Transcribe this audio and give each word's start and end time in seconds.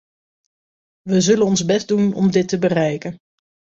We 1.01 1.21
zullen 1.21 1.45
ons 1.45 1.65
best 1.65 1.87
doen 1.87 2.13
om 2.13 2.31
dit 2.31 2.47
te 2.47 2.59
bereiken. 2.59 3.15